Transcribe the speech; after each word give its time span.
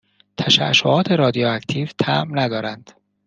تششعات 0.37 1.11
رادیواکتیو 1.11 1.87
طعم 1.99 2.39
ندارند 2.39 2.91